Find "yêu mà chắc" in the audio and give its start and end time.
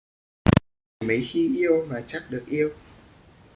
1.57-2.23